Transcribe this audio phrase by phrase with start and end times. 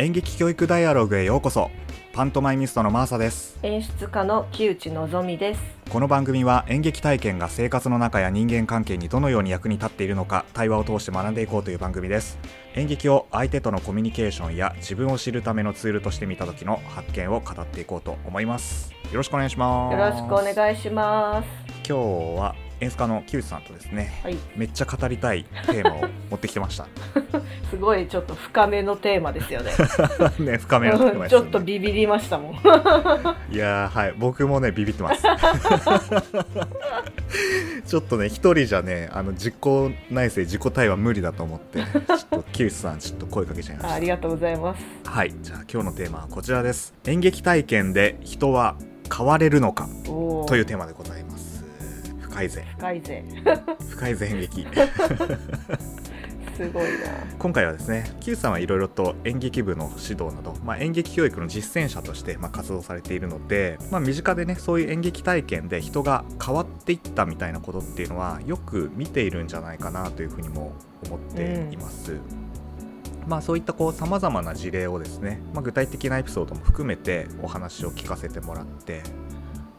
[0.00, 1.70] 演劇教育ダイアログへようこそ。
[2.14, 3.58] パントマイミストのマーサです。
[3.62, 5.60] 演出家の木内のぞみです。
[5.90, 12.38] この番組は演劇体験が生活の中や人間関係にどのように役に立っているのか対話を通して学んでいこうという番組です。
[12.76, 18.94] 演劇を相手とのコミュニケーションや自分を知るためのツールとして見た時の発見を語っていこうと思います。
[19.12, 19.92] よろしくお願いします。
[19.92, 21.46] よろしくお願いします。
[21.86, 24.36] 今日は演出家の木内さんとですねはい。
[24.56, 26.86] めっちゃ語りたいテーマを持ってきてました。
[27.70, 29.72] すごいちょっと深めのテーマですよね。
[30.52, 32.54] ね深めのテーマですちょっとビビりましたもん。
[33.52, 35.22] いやーはい僕もねビビってます。
[37.86, 39.54] ちょっとね一人じゃねあの自己
[40.10, 44.84] 内政自己対話無理だと思ってちょっと木内さんちょっと声かけちゃいましあありがとうございます。
[45.02, 46.94] たはいじゃあ今日のテーマはこちらです。
[47.06, 48.76] 演劇体験で人は
[49.14, 51.29] 変われるのかというテーマでございます
[52.30, 52.64] 深いぜ。
[52.78, 53.24] 深いぜ。
[53.90, 54.66] 深いぜ演劇。
[56.56, 56.88] すごいな。
[57.38, 70.72] 今回はですね Q さんはいろいろと演劇部の指導など、まあ、演劇教育の実践者としてまあ活動されているので、まあ、身近でねそういう演劇体験で人が変わっていったみたいなことっていうのはよく見ているんじゃないかなというふうにも
[71.06, 72.18] 思っています。
[73.26, 79.02] まあそういったこうさまざまな事例をですね、まあ、具体的なエピソードも含めてお話を聞かせてもらって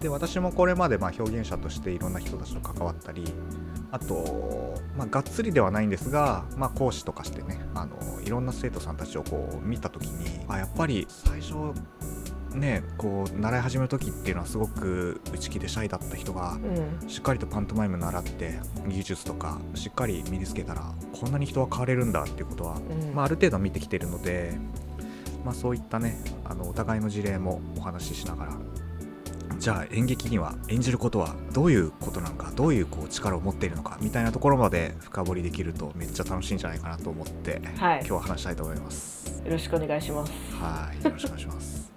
[0.02, 3.24] で私もこれまでまあ表現者としていろんな人たちと関わったり
[3.92, 11.54] あと、まあ、がっつりではないんですが、まあ、講師とかしてねあのいろんな生徒さんたちをこう見た時にあやっぱり最初
[12.56, 16.54] ねこう習い始める時っていうのはすごく内気でシャイだった人が
[17.02, 17.08] うん。
[17.08, 20.82] しっかりとパントマイム習って技術とかしっかり身につけたら
[21.14, 23.14] こんなに人は変われるんだっていうことは、うん。
[23.14, 24.58] まあ、ある程度見てきてるので、
[25.46, 28.58] まあ、そういったねあのお互いの事例もお話ししながら
[29.62, 39.40] じゃあ演劇には演じることはどういうことなのかどういうこう力を持っているのかみたいなところまで深掘りできるとめっちゃ楽しいんじゃないかなと思って、はい今日は話したいと思います。
[39.46, 41.92] よろしくお願いしますはいよろしくお願いします。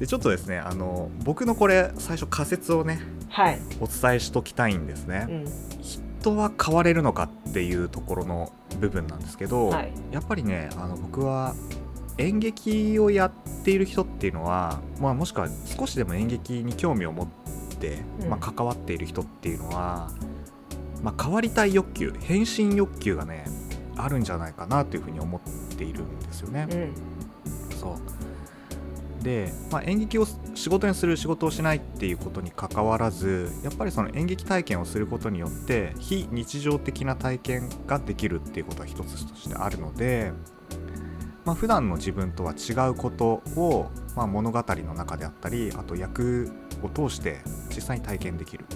[0.00, 5.26] でちょっとですねあの僕のこれ最初仮説をねはい、お伝えしときたいんですね。
[5.28, 5.44] うん、
[5.80, 11.54] 人は変われるのかっていうところの部分なんですけど、はいやっぱりねあの僕は
[12.18, 13.30] 演劇をやっ
[13.64, 17.26] ている人っていうのは、まあ、もしくは少しでも演劇に興味を持っ
[17.78, 18.28] て、うん。
[18.30, 20.10] まあ、関わっている人っていうのは、
[21.02, 23.44] まあ、変わりたい欲求変身欲求がね
[23.96, 26.66] あるんじゃないかなというふうに思っているんですよね。
[26.70, 26.94] うん。
[27.76, 29.22] そう。
[29.22, 40.32] で、まあ、演劇を仕事にする仕事をしないっていうことにかかわらずやっぱりその演劇体験をすることによって非日常的な体験ができるっていうことは一つとしてあるので、
[41.46, 46.50] まあ普段の自分とは違うことを、まあ、物語の中であったりあと役
[46.82, 47.38] を通して
[47.74, 48.66] 実際に体験できる。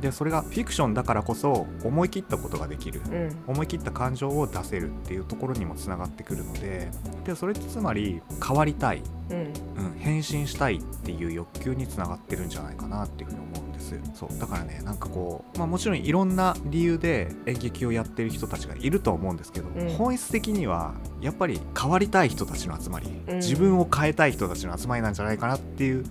[0.00, 3.02] でそれがフィクションだからこそ思い切ったことができる。
[3.10, 3.36] うん。
[3.48, 6.90] 思い切った感情を出せるっていうところにもつながってくるので
[7.24, 9.38] でそれってつまり変わりたい、うん。
[9.38, 9.52] うん、
[9.98, 13.66] 変身したいっていう欲求につながってるんじゃないかなっていうふうに思う。
[13.66, 14.00] んです。
[14.14, 14.38] そう。
[14.38, 19.88] だからねなんかこう、まあ、もちろんいろんな理由で演劇をやってる人たちがいるとは思うんですけど、うん。
[19.90, 23.36] 本質的にはやっぱり変わりたい人たちの集まり、うん。
[23.36, 26.04] 自分を変えたい人たちの集まりなんじゃないかなっていう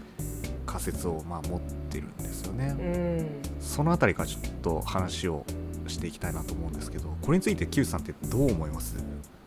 [0.65, 1.59] 仮説をまあ持っ
[1.89, 2.75] てるんですよね。
[2.79, 3.29] うん。
[3.61, 5.45] そのあたりからちょっと話を
[5.87, 8.95] していきたいなと思うんですけどこれについて Q さんってどう思います？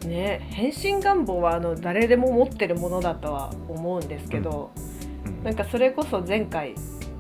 [0.05, 4.73] ね変身願望はあの誰でも持ってるものだとは思うんですけど、
[5.25, 5.45] うん。
[5.45, 6.75] なんかそれこそ前回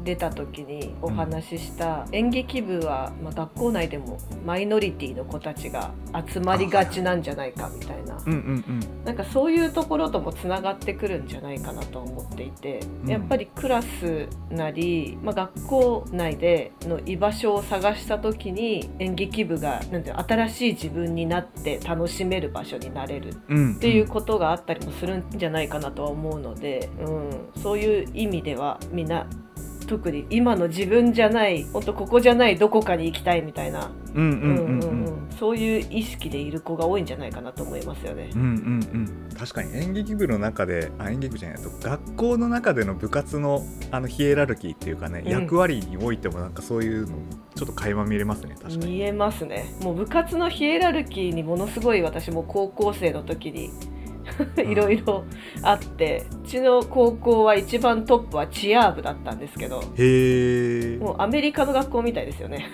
[0.04, 5.92] 出た時にお話しした演劇部は、まあ、学校内でもマイノリティの子たちが
[6.26, 8.16] 集まりがちなんじゃないかみたいな。
[8.26, 9.04] うんうんうん。
[9.04, 13.10] なんかそういうところともつながってくるんじゃないかなと思っていて、うん。
[13.10, 23.74] やっぱりクラスなり、まあ、学校内での居場所を探した時に演劇部がなんて新しい自分になって楽しめる場所になれるうん。
[23.76, 29.26] っていうことがあったりもするんじゃないかなとは思うので、うん、そういう意味ではみんな
[29.86, 33.90] 特に今の自分じゃない本当ここじゃないどこかに行きたいみたいな、
[35.38, 38.30] そういう意識でいる子が多いんじゃないかなと思いますよね。
[38.34, 39.28] うんうんうん。
[39.38, 45.30] 確かに演劇部の中であ演劇部じゃないと学校の中での部活のあのヒエラルキーっていうかね、うん。
[45.30, 47.16] 役割においてもなんかそういうの
[47.54, 48.92] ちょっと垣間見れますね確かに。
[48.92, 49.74] 見えますね。
[49.82, 53.70] もう部活のヒエラルキーにものすごい私も高校生の時に
[54.56, 55.24] いろいろ
[55.62, 62.70] あってうちの高校は一番トップはチア部だったんですけどへえもうアメリカの学校みたいですよね。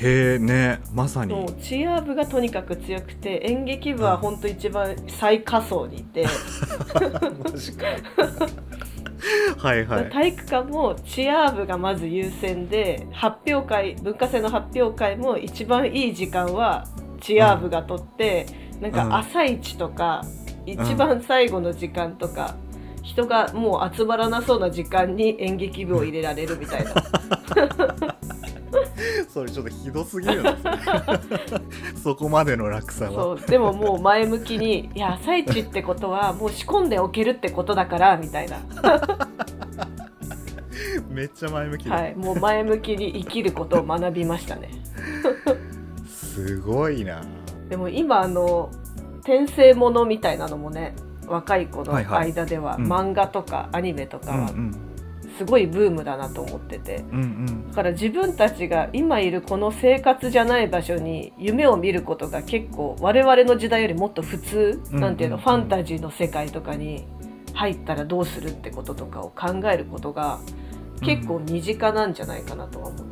[0.00, 1.34] へえねまさに。
[1.34, 6.24] もうチア部がとにかく強くて演劇部は本当一番最下層にいて、
[7.44, 7.86] マジか
[9.56, 10.10] はいはい。
[10.10, 16.84] 体育館もチア部がまず優先で発表会文化祭の発表会も一番いい時間は
[17.20, 18.46] チア部が取って、
[18.80, 18.92] なん。
[18.92, 20.22] うんか朝一とか
[20.72, 22.56] 一番最後の時間とか、
[23.02, 26.94] 人がもう集まらなそうな時間に演劇部を入れられるみたいな。
[29.28, 30.56] それちょっとひどすぎるな
[32.02, 33.10] そこまでの落差は。
[33.12, 38.58] そうでももう前向きに「いや朝一ってことはもう仕込んでおけるってことだから」みたいな。
[41.10, 44.70] めっちゃ前向きだ、はいもう前向きに生きることを学びましたね。
[46.06, 47.22] すごいな。
[47.68, 48.70] でも今あの
[49.28, 50.94] 転生ものみたいなのもね
[51.26, 52.90] 若い子の間では、うん。
[52.90, 54.84] 漫画とかアニメとかはうんうん。
[55.36, 57.68] すごいブームだなと思ってて、うんうん。
[57.68, 67.06] だから自分たちが今いるこの生活じゃない場所に夢を見ることが結構我々の時代よりもっと普通、うんなんていうのうんファンタジーの世界とかに
[67.52, 70.40] 入ったらどうするってこととかを考えることが
[71.02, 73.07] 結構身近なんじゃないかなとは思ってて、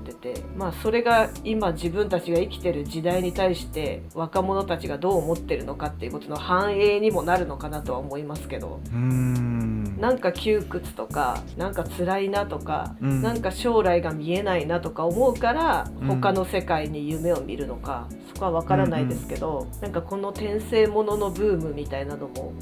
[0.57, 8.81] まあそれが今自分たちが生きてる時代に対して若者たちがどう思ってるのかっていうことの反映にもなるのかなとは思いますけど。
[8.87, 22.53] うーんなんか窮屈とかなんか辛いなとか、うんなんか将来が見えないなとか思うから、うん他の世界に夢を見るのかそこは分からないですけど、なんかこの転生もののブームみたいなのも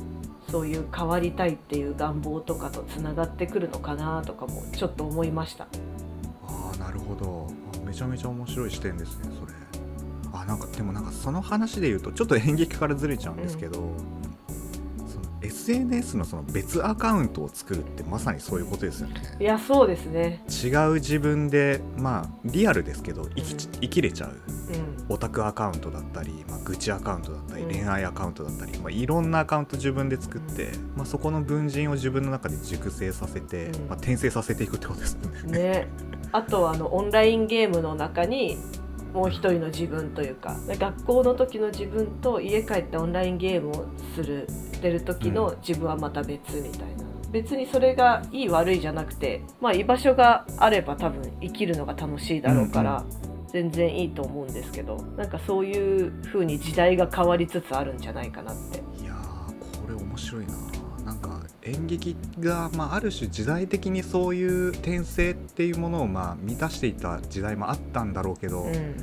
[0.49, 5.67] そういう変わりたいっていう願望とかとつながってくるのかなとかもちょっと思いました。
[6.55, 7.49] ああなるほど。
[7.83, 9.53] あめちゃめちゃ面白い視点ですねそれ。
[10.33, 19.15] あなんかでもなんかその話で言うとちょっと演劇からずれちゃうんですけど、その SNS のその別アカウントを作るってまさにそういうことですよね。
[19.39, 23.73] いやそうですね、違う自分でまあリアルですけど生き,、うん。
[23.81, 24.31] 生きれちゃう。
[24.31, 24.95] うん。
[25.11, 27.71] オタクアカウントだったり、まあ、愚痴アカウントだったりうん。
[27.71, 33.89] 恋愛アカウントだったり、まあ、いろんなアカウント自分で作って、まあ、そこの文人を自分の中で熟成させて、うん。
[33.89, 35.59] まあ、転生させていくってことですよね。
[35.59, 35.89] ね、
[36.35, 38.59] あとあのオンラインゲームの中に
[39.13, 43.87] もう一人の自分というか学校の時の自分と家帰ってオンラインゲームを
[44.17, 53.05] するしてる時の自分はまた別みたいな、別にそれがいい悪いじゃなくて、まあ、居場所があれば多分生きるのが楽しいだろうから、
[53.47, 58.79] 全然いいと思うんですけどなんかそういう風に時代が変わりつつあるんじゃないかなって。
[59.01, 60.64] いやーこれ面白いな
[61.65, 68.95] 演劇が、まあ、ある種時代的にそういう転生っていうものをまあ満たしていた時代もあったんだろうけど、うん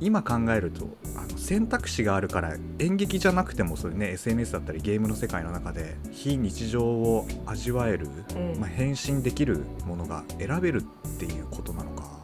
[0.00, 12.19] 今考えるとあの選択肢があるから演劇じゃなくてもそういう、ね、SNS だったりゲームの世界の中で非日常を味わえる、うんまあ、変身できるものが選べるっていうことなのか。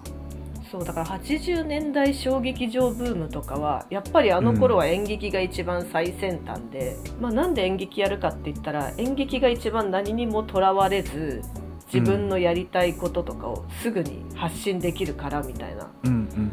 [0.71, 11.43] そうだから80年代小劇場ブームとかはやっぱりあの頃は演劇が一番最先端で、まあ、なんで演劇やるかって言ったら演劇が一番何にもとらわれず
[11.93, 16.53] 自分のやりたいこととかをすぐに発信できるからみたいな、うんうん。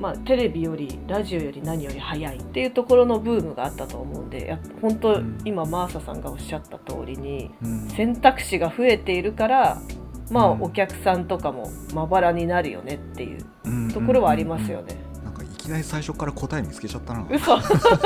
[0.00, 5.38] まあ、テレビよりラジオより何より早いっていうところのブームがあったと思うんでや本当、うん。
[5.44, 7.88] 今マーサさんがおっしゃった通りにうん。
[7.88, 9.82] 選択肢が増えているから
[10.30, 10.62] まあうん。
[10.62, 13.88] お客さんとかもまばらになるよねっていううん。
[13.90, 14.96] ところはありますよね。
[15.24, 17.26] なんかいきなり最初から答え見つけちゃったな。
[17.30, 17.56] 嘘。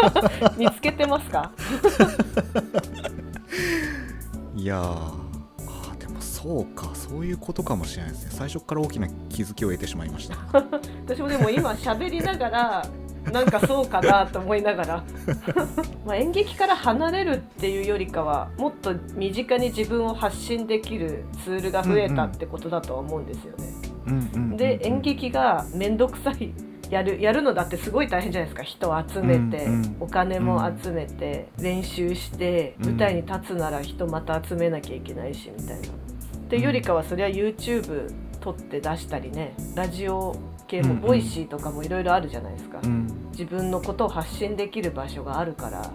[0.59, 1.53] 見つけてますか？
[4.57, 4.85] いやー。
[4.87, 6.91] あーでもそうか。
[6.95, 8.31] そういうことかもしれないですね。
[8.33, 10.37] 最初から大きな気づきを得てしまいました。
[11.07, 12.87] 私もでも今喋りながら
[13.33, 15.05] なんかそうかなと思いながら。
[16.05, 23.65] まあ演劇から離れるっていうよりかはもっと身近に自分を発信できるツールが増えたってことだとは思うんですよね。
[24.07, 24.57] うんうんうんうん。
[24.57, 26.53] で演劇が面倒くさい。
[26.91, 28.63] やるやるのだってすごい大変じゃないですか。
[28.63, 29.97] 人を集めて、うんうん。
[30.01, 32.91] お金も集めて、練習してうん。
[32.91, 35.89] 舞台に立つなら人また集めなきゃいけないしみたいな。
[35.89, 35.91] っ
[36.51, 39.55] ていうよりかはそれは YouTube 撮って出したりね。
[39.75, 45.91] ラジオ系も Voicy とかもいろいろあるじゃないですか、うん自分のことを発信できる場所があるから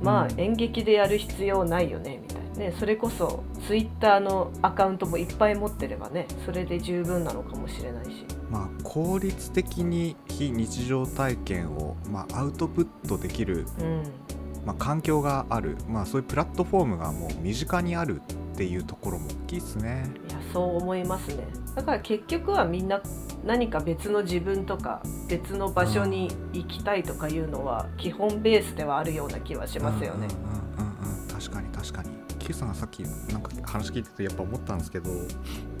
[0.00, 8.24] まあ演劇でやる必要ないよねみたいなねそれこそ Twitter のアカウントもいっぱい持ってればねそれで十分なのかもしれないし。
[8.48, 14.02] まあ効率的に非日常体験を、まあ、アウトプットできる、うん
[14.64, 18.20] まあ、環境がある、まあ、そういうプラットフォームがもう身近にある
[18.54, 20.04] っていうところも大きいですね。
[20.28, 23.00] いやそう思いますねだから結局はみんな
[23.44, 30.28] 何か別の自分とか別の場所に行きたいとかいうのは基本ベースではあるような気はしますよね。
[30.78, 32.10] うんうんうんうん確かに確かに。
[32.38, 35.10] Q さんがさっきなんか話聞いててやっぱ思ったんですけど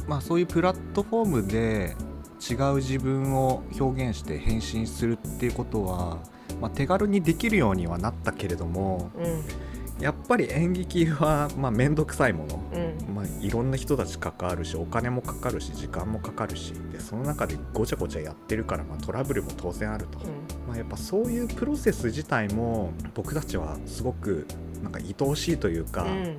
[0.06, 1.96] まあそういうプラットフォームで
[2.40, 6.18] 違う自分を表現して変身するっていうことは、
[6.60, 9.69] まあ、手軽にできるようにはなったけれどもうん。
[10.00, 13.14] やっぱり演劇はまあ面倒くさいもの、うん。
[13.14, 20.18] まあ、いろんな人たち関わるしお金もかかるし時間もかかるしでその中でごちゃごちゃやってるから、まあ、トラブルも当然あると、
[20.66, 24.46] ままあ、やっぱそういうプロセス自体も僕たちはすごく
[24.82, 26.36] なんか愛おしいというか、うん。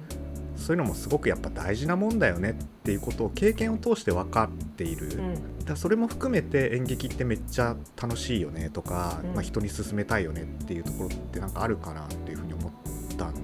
[0.55, 2.53] そういうのもすごくやっぱ大事なもんだよねっ
[2.83, 5.65] ていうことを経験を通して分かっている、うん。
[5.65, 9.33] だそれも含めて演劇ってめっちゃ楽しいよねとか、うん。
[9.33, 12.71] まあ、人に勧めたいよねっていうところってなんかあるかなっていうふうに思っ
[13.17, 13.41] たんで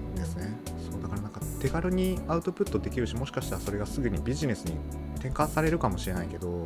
[1.58, 4.76] 手軽にアウトプットできるしもしかしたらそれがすぐにビジネスに
[5.16, 6.66] 転換されるかもしれないけどうん。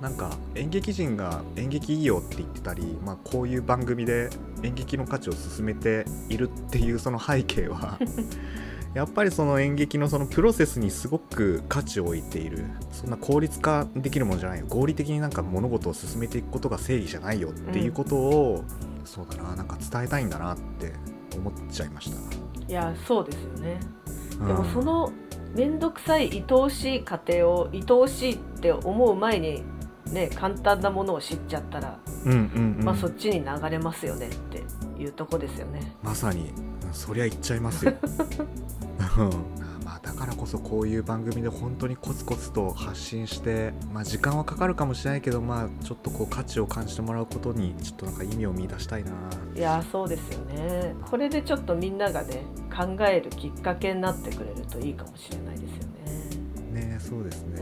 [0.00, 4.30] なんか演劇人が演劇いいよって言ってたり、まあ、こういう番組で
[4.62, 7.98] 演劇の価値を進めているっていうその背景は
[8.94, 12.64] やっぱりその演劇のそのプロセスにすごく価値を置いている。
[12.90, 14.66] そんな効率化できるものじゃないよ。
[14.68, 18.64] 合理的になんか物事を進めていくことが正義じゃないよっていうことを、
[19.06, 20.92] そうだななんか伝えたいんだなって
[21.36, 22.51] 思っちゃいました。
[22.72, 23.80] いやそうですよね。
[24.40, 24.46] うん。
[24.46, 25.12] でもその
[25.54, 29.62] 面倒くさい愛おしい過程を愛おしいって思う前に
[30.10, 32.82] ね簡単なものを知っちゃったら、うんうんうん。
[32.82, 34.64] まあそっちに流れますよねって
[34.98, 35.94] いうとこですよね。
[36.02, 36.48] まさに。
[36.48, 37.92] うんそりゃ言っちゃいますよ。
[39.18, 39.30] うん
[39.92, 49.12] まあだからこそこういう番組で本当にコツコツと発信して、まあ、時間はかかるかもしれないけどまあちょっとこう価値を感じてもらうことにちょっとなんか意味を見出したいな
[49.54, 50.94] いやそうですよね。
[51.10, 52.42] これでちょっとみんながね
[52.74, 56.88] 考えるきっかけになってくれるといいかもしれないですよね。
[56.88, 57.60] ねそうですね、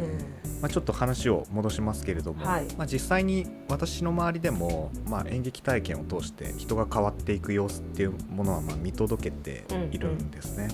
[0.62, 10.68] まあ、ちょっと話を戻しますけれども、はいまあ、実際に私の周りでも、まあ、演劇体験を通して人が変わっていく様子っていうものはまあ見届けているんですね。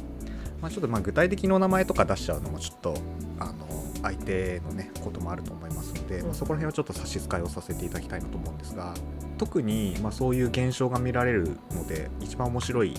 [0.67, 2.97] まあ、ちょっとまあ具体的なお名前とか出しちゃうのもちょっと
[3.39, 3.69] あの
[4.03, 8.93] 相手のねこともあると思いますので、うんまあ、そこら辺はちょっと差し支えをさせていただきたいなと思うんですが
[9.39, 12.95] 特にまあそういう現象が見られるので一番面白い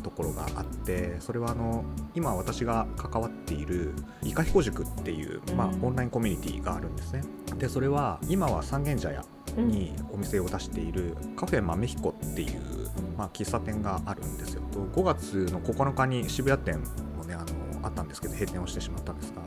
[0.00, 1.84] ところがあってそれはあの
[2.14, 5.84] 今私が関わっているイカヒコ塾っていう、まあうん。
[5.84, 7.22] オンラインコミュニティがあるんですね。
[7.58, 9.24] でそれは今は三軒茶屋
[9.56, 9.68] うん。
[9.68, 12.60] にお店を出しているカフェ豆彦っていう、
[13.16, 14.62] まあ、喫茶店があるんですよ。
[14.72, 16.82] と5月の9日に渋谷店
[17.82, 19.42] あったんですけど閉店をしてしまったんですが、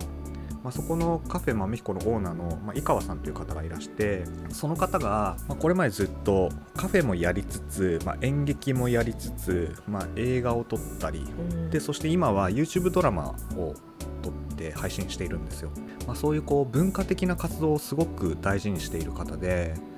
[0.63, 11.69] まあ、そこのカフェ豆彦のオーナーの、まあ、井川さんという方がいらしてその方が、まあ、これまでずっとカフェもやりつつ、まあ、演劇もやりつつ、まあ、映画を撮ったりうん。
[11.69, 13.73] でそして今は YouTube ドラマを
[14.21, 15.71] 撮って配信しているんですよ、
[16.05, 19.90] まあ、そういうこう文化的な活動をすごく大事にしている方で、え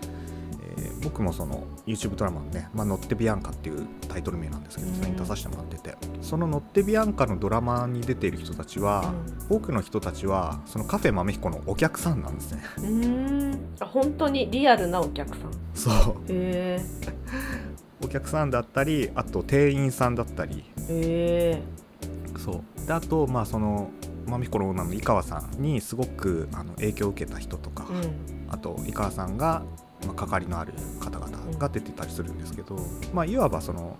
[0.89, 4.95] ー僕もその YouTube ドラマのね「まあ、ノッテビアンカ」っていうタイトル名なんですけどうん。
[4.95, 5.97] それに出させてもらってて。
[6.21, 9.13] その「ノッテビアンカ」のドラマに出ている人たちは、
[9.49, 12.63] 多くの人たちはそのカフェ豆彦のお客さんなんですね。
[12.77, 13.59] うん。
[13.79, 15.51] 本当にリアルなお客さん。
[15.73, 16.15] そう。
[16.29, 16.81] へ
[18.03, 20.65] お客さんだったりあと店員さんだったり。
[20.89, 21.63] えへえ
[22.37, 22.87] そう。
[22.87, 23.89] であとまあその
[24.27, 28.49] 豆彦のオーナーの井川さんにすごくあの影響を受けた人とか、うん。
[28.49, 29.63] あと井川さんが、
[30.05, 32.77] まあ、関わりのある方々が出てたりするんですけど、
[33.13, 33.97] まあ、いわばその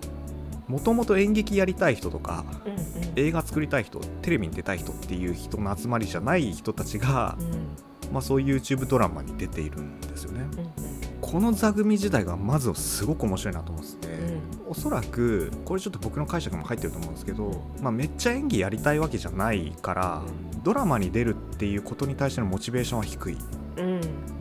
[0.68, 2.80] もともと演劇やりたい人とかうんうん。
[3.16, 8.14] 映画作りたい人テレビに出たい人っていう人の集まりじゃない人たちが、うん。
[8.14, 10.42] まあ、そういう YouTube ドラマに出ているんですよね。
[10.58, 14.72] うんこの座組時代がまずすごく面白いなと思ってて、うん。
[14.72, 20.22] おそらくこれちょっと僕の解釈も入ってると思うんですけど、まあ、めっちゃ演技やりたいわけじゃないから、
[20.64, 23.34] ドラマに出るっていうことに対してのモチベーションは低い。
[23.34, 23.63] うん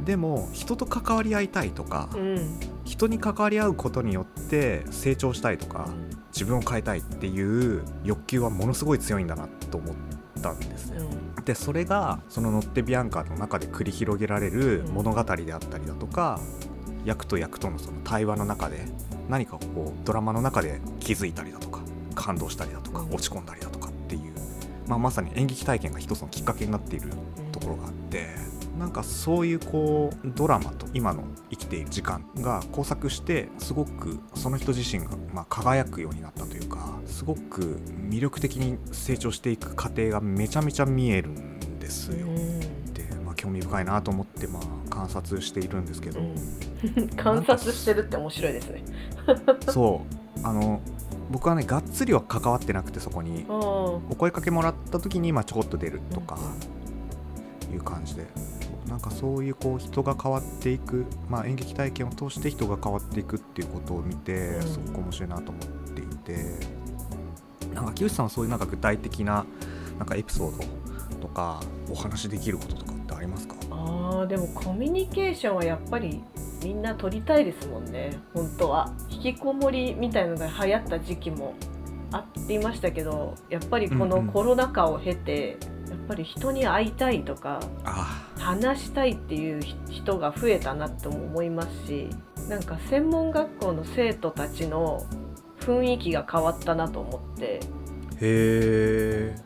[0.04, 2.61] でも人と関わり合いたいとか、うん。
[2.85, 5.88] 人に関わり合うことによって成長したいとか
[6.32, 9.97] 自分を変えたいっていう欲求はものすごい強いんだなと思っ
[10.42, 11.00] たんですね。
[11.44, 16.40] でそれがその「ノッテビアンカ」の中で繰り広げられる物語であったりだとか、
[17.04, 18.85] 役と役とのその対話の中で
[19.28, 21.80] 何かこうドラマの中で気づいたりだとか
[22.14, 23.14] 感動したりだとかうん。
[23.14, 24.32] 落ち込んだりだとかっていう、
[24.87, 28.26] まあ、まさに演劇体験が一つのきっかけになっているうんところがあって
[28.78, 42.26] なんかそういうこうドラマと今の生きている時間が交錯してすごくその人自身がまあ輝くようになったというかすごく魅力的に成長していく過程がめちゃめちゃ見えるんですよ。
[42.26, 42.94] うん。
[42.94, 46.22] で、まあ、興味深いなと思ってまあ観察しているんですけど、う
[47.00, 48.84] ん観察してるって面白いですね。
[49.68, 50.02] そ
[50.36, 50.46] う。
[50.46, 50.80] あの
[51.30, 53.42] 僕はねがっつりは関わってなくてそこに。
[53.42, 53.54] うん。
[53.54, 56.38] お声かけもらった時にまあちょこっと出るとか
[57.72, 58.26] いう感じで
[58.92, 64.62] なんかそういうこう人が変わっていく、まあ、演劇体験を通して人が変わっていくっていうことを見てうん。
[64.62, 66.82] すごく面白いなと思っていて。
[67.75, 69.46] なんか木内さんはそういうなんか具体的な
[69.99, 70.64] なんかエピソード
[71.22, 73.54] とかお話しできることとかってありますか？
[73.70, 76.22] あーでもコミュニケーションはやっぱり
[76.62, 78.20] みんな取りたいですもんね。
[78.34, 78.92] 本当は。
[79.08, 81.54] 引きこもりみたいのが流行った時期も
[82.11, 84.08] あっていましたけどやっぱりこうんうん。
[84.11, 85.56] のコロナ禍を経て、
[85.92, 92.08] やっぱり人に会いたいとかあ話したいっていう人が増えたなとも思いますし
[92.49, 95.06] なんか専門学校の生徒たちの
[95.61, 97.44] 雰囲気が変わったなと思って。
[97.44, 97.61] へ
[98.20, 99.37] え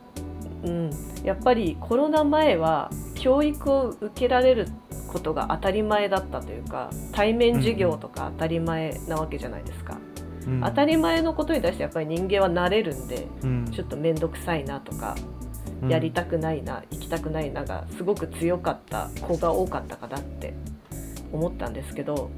[0.63, 0.89] うん、
[1.23, 4.67] やっぱりコロナ前は教育を受けられる
[5.07, 9.99] ことが当たり前だったというか対面授業とか当たり前なわけじゃないですか、
[10.63, 13.27] 当たり前のことに対してやっぱり人間は慣れるんで
[13.71, 15.15] ちょっと面倒くさいなとか、
[15.87, 20.53] やりたくないな行きたくないながすごく強かった子が多かったかなって
[21.31, 22.31] 思ったんですけど、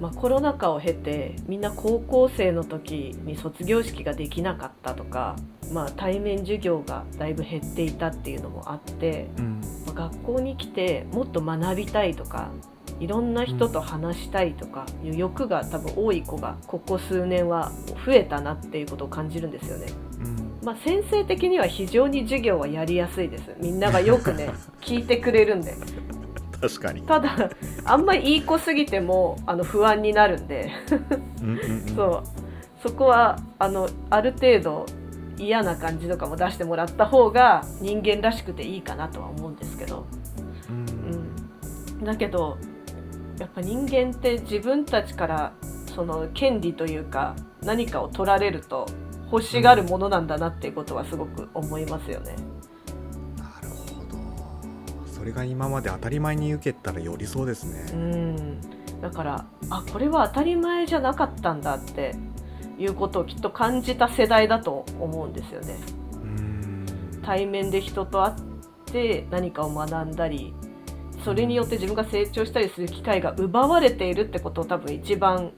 [0.00, 5.36] まあ、コロナ禍を経てみんな高校生の時に卒業式ができなかったとか、
[5.72, 12.50] まあ、対面授業がだいぶ減っていたっていうのもあって、うんまあ学校に来てもっと学びたいとか
[13.00, 17.72] いろんな人と話したいとかいう欲が多分多い子がここ数年は
[18.04, 19.86] 増えたなっていうことを感じるんですよね。
[20.60, 23.54] うんまあ、先生的には非常に授業はやりやすいです。
[23.60, 24.50] みんながよくね
[24.80, 25.74] 聞いてくれるんで。
[26.60, 27.02] 確かに。
[27.02, 27.50] ただ
[27.84, 30.70] あんまりいい子すぎてもあの不安になるんで。
[31.40, 31.80] うんうんうん。
[31.94, 32.22] そう。
[32.82, 34.86] そこはあのある程度
[35.36, 40.06] 嫌な感じとかも出してもらった方が人間らしくていいかなとは思うんですけど、
[40.68, 42.00] うん。
[42.00, 42.58] うん、だけど
[43.38, 45.52] やっぱ人間って自分たちから
[45.94, 48.86] その権利というか何かを取られると
[49.30, 52.34] 欲しがるものなんだなっていうことはすごく思いますよね。
[53.36, 54.18] なるほど。
[55.12, 58.60] それが今まで当たり前に受けたらよりそうですうねん。
[59.00, 62.14] だからあこれは当たり前じゃなかったんだって
[62.78, 65.76] いうことをきっと感じた世代だと思うんですよね。
[66.12, 66.86] うん。
[67.22, 68.34] 対面で人と会っ
[68.86, 70.54] て何かを学んだり
[71.24, 75.52] それによって自分が成長したりする機会が奪われているってことを多分一番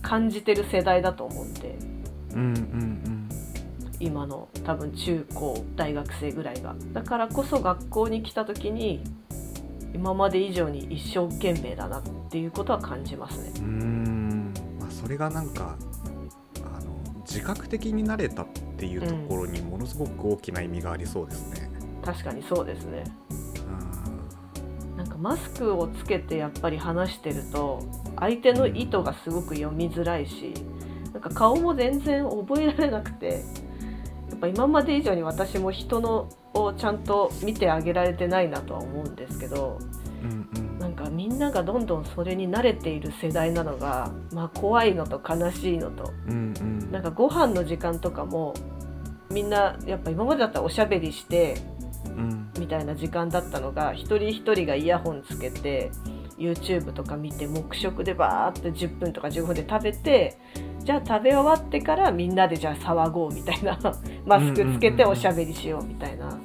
[0.00, 1.76] 感じてる世代だと思うんで
[2.36, 3.28] うんうん
[3.98, 6.74] 今の多分中高大学生ぐらいが。
[6.92, 9.02] だからこそ学校に来た時に
[9.94, 13.52] 今まで以上に一生懸命だなっていうことは感じますね。
[13.58, 14.54] うんうん。
[14.78, 15.76] まあそれがなんか
[16.62, 21.70] あの自覚的になれたっていうところにものすごく大きな意味がありそうですね。
[22.04, 23.04] 確かにそうですね。
[24.90, 24.96] うん。
[24.98, 27.82] なんかマスクをつけてやっぱり話してると
[28.18, 30.52] 相手の意図がすごく読みづらいし
[31.16, 33.42] なんか顔も全然覚えられなくて
[34.28, 39.78] やっぱ今まで以上に私も人のをちゃんと見てあげられてないなとは思うんですけど
[40.22, 40.78] うんうん。
[40.78, 46.92] なんかみんながどんどんそれに慣れている世代なのが、まあ、怖いのと悲しいのとうんうん。
[46.92, 48.52] なんかご飯の時間とかも
[49.30, 51.56] みんなやっぱ今までだったらおしゃべりして
[52.04, 52.50] うん。
[52.58, 55.90] みたいな時間だったのが一人一人がイヤホンつけて
[56.38, 60.36] YouTube とか見て黙食でバーって10分とか15分で食べて
[60.86, 63.76] じゃあ食べ終わってからみんなでじゃあ騒ごうみたいな。
[64.24, 66.38] マスクつけておしゃべりしようみたいな。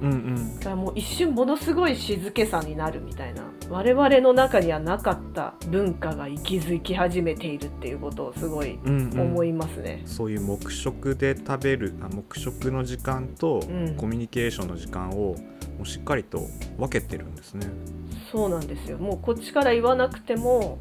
[0.00, 0.54] うんうん。
[0.58, 3.42] だからもう一瞬ものすごい静けさになるみたいな。
[3.68, 9.20] 我々の中にはなかった文化が息づき始めているっていうことをすごいうんうん。
[9.20, 10.02] 思いますね。
[10.06, 13.94] そういう黙食で食べるあ黙食の時間とうん。
[13.96, 15.36] コミュニケーションの時間をも
[15.82, 16.40] うしっかりと
[16.78, 17.66] 分けてるんですね。
[18.30, 18.96] そうなんですよ。
[18.96, 20.78] もうこっちから言わなくても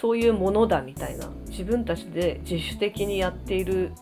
[0.00, 3.92] そういうものだみたいな自分たちで自主的にやっている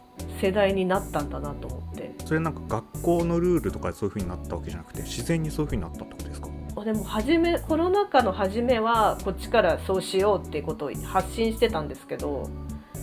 [0.41, 2.15] 世代になったんだなと思って。
[2.25, 6.49] それなんか学校のルールとかでそういう風になったわけじゃなくて自然にそういう風になったってことですか？
[6.77, 12.49] あでも初めコロナ禍の初めはこっちからそうしようっていうことを発信してたんですけど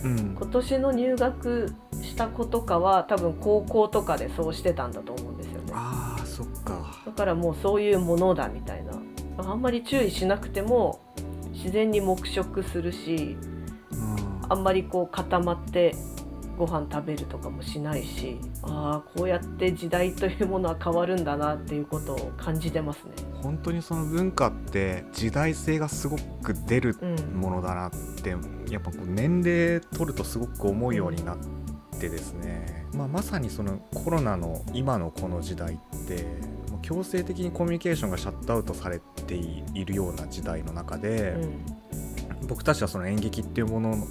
[0.02, 0.36] うん。
[0.38, 5.72] 今年の入学した子とかは多分高校とかでそうしてたんだと思うんですよね。
[5.74, 7.02] あーそっか。
[7.04, 8.92] だからもうそういうものだみたいな。
[9.38, 11.00] あんまり注意しなくても
[11.58, 13.36] 自然に黙食するし
[13.92, 14.16] うん。
[14.48, 15.94] あんまりこう固まって
[16.58, 23.12] ご飯食べるとかもしないしああこうやって時代というものは変わるんだなっていうことを感じてますね。
[23.42, 27.90] 本当にその文化って時代性がすごく出るうん、ものだなっ
[28.22, 28.30] て
[28.70, 31.38] やっぱこう年齢取るとすごく思うようになっ
[32.00, 36.26] てですね、まあ、まさにそのコロナの今のこの時代って
[36.88, 41.36] 強制的にコミュニケーションがシャットアウトされているような時代の中で、
[42.48, 44.06] 僕たちはその演劇っていうもの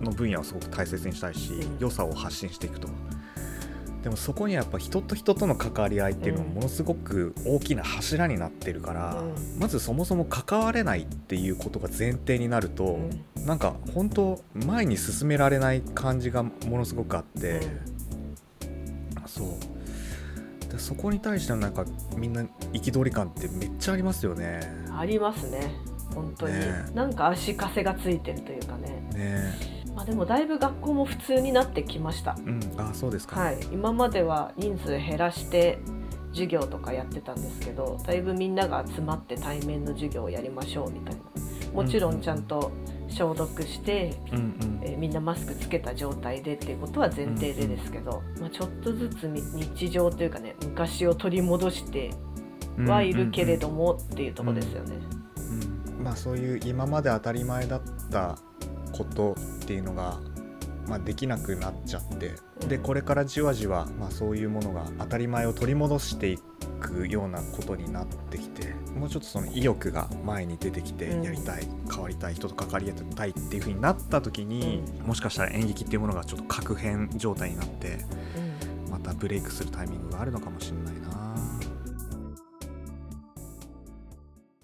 [0.00, 1.78] の分野をすごく大切にしたいし、うん。
[1.78, 2.88] 良さを発信していくと。
[4.02, 9.60] でもそこにはやっぱ人と人との関わり合いっていうのもうんものすごく大きな柱になってるから、うん。
[9.60, 12.98] まずそもそも関われないっていうことが前提になると、
[13.36, 13.46] うん。
[13.46, 17.60] なんか本当前に進められない感じがものすごくあって、
[19.26, 19.48] そう
[20.72, 21.84] でそこに対してのなんか
[22.16, 24.60] みんな憤り感ってめっちゃありますよね。
[24.86, 25.74] うんありますね。
[26.14, 26.84] 本当に、ね。
[26.94, 29.54] なんか足かせがついてるというかね、ね。
[29.94, 32.36] まあ、でもだいぶ学校も普通になってきました。
[32.38, 32.60] うん。
[32.76, 35.78] あそうですか、はい、今までは人数減らして
[36.32, 41.41] 授業とかやってたんですけどだいぶみんなが集まって対面の授業をやりましょうみたいな
[41.72, 42.72] もちろんちゃんと
[43.08, 44.80] 消毒して、うんうん。
[44.82, 52.12] えーみんなマスクつけた状態でっていうことは前提でですけど、まあ、ちょっとずつみ日常というかね昔を取り戻して
[52.78, 54.96] はいるけれどもっていうところですよね。
[55.98, 56.04] うん。
[56.04, 58.38] まあそういう今まで当たり前だった
[58.92, 60.20] ことっていうのが、
[60.88, 62.32] まあ、できなくなっちゃって
[62.66, 66.38] でこれからじわじわ、まあ、そういうものが当たり前を取り戻してい
[66.80, 71.22] くようなことになってきてもうちょっとその意欲が前に出てきてうん。
[71.22, 77.98] やりたい、変わりたい人と関わりたいっていう風になった時に、もしかしたら演劇っていうものがちょっと確変状態になって
[78.86, 78.90] うん。
[78.90, 81.01] またブレイクするタイミングがあるのかもしれない